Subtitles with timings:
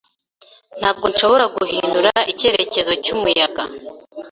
[0.79, 3.63] Ntabwo nshobora guhindura icyerekezo cyumuyaga,